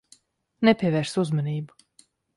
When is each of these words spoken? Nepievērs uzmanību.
Nepievērs 0.69 1.13
uzmanību. 1.25 1.81